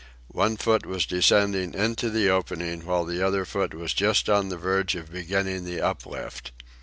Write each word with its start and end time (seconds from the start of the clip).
One 0.33 0.57
foot 0.57 0.83
was 0.87 1.05
descending 1.05 1.75
into 1.75 2.09
the 2.09 2.27
opening, 2.27 2.85
while 2.87 3.05
the 3.05 3.21
other 3.21 3.45
foot 3.45 3.75
was 3.75 3.93
just 3.93 4.27
on 4.31 4.49
the 4.49 4.57
verge 4.57 4.95
of 4.95 5.11
beginning 5.13 5.63
the 5.63 5.79
uplift. 5.79 6.51